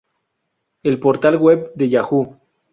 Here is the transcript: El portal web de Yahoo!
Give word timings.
El 0.81 0.99
portal 0.99 1.37
web 1.37 1.73
de 1.75 1.87
Yahoo! 1.89 2.35